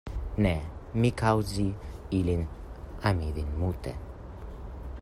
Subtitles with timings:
[0.43, 0.51] Ne,
[1.01, 1.65] mi kaŭzi
[2.21, 2.37] ili
[3.11, 3.95] ami vi multe.